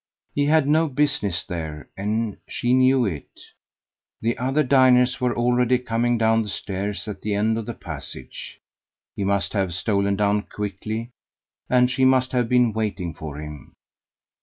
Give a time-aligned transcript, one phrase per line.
[0.33, 3.29] He had no business there, and she knew it.
[4.19, 8.59] The other diners were already coming down the stairs at the end of the passage.
[9.15, 11.11] He must have stolen down quickly,
[11.69, 13.73] and she must have been waiting for him.